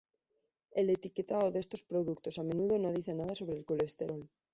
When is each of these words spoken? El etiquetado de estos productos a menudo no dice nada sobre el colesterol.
El 0.71 0.89
etiquetado 0.89 1.51
de 1.51 1.59
estos 1.59 1.83
productos 1.83 2.39
a 2.39 2.43
menudo 2.43 2.79
no 2.79 2.91
dice 2.91 3.13
nada 3.13 3.35
sobre 3.35 3.57
el 3.59 3.65
colesterol. 3.65 4.27